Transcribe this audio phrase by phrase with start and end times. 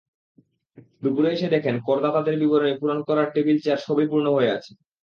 [1.01, 4.71] দুপুরে এসে দেখেন, করদাতাদের বিবরণী পূরণ করার টেবিল-চেয়ার সবই পূর্ণ হয়ে আছে।